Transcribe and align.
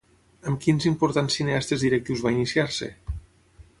Amb 0.51 0.61
quins 0.63 0.87
importants 0.91 1.37
cineastes 1.39 1.85
directius 1.87 2.25
va 2.29 2.33
iniciar-se? 2.37 2.89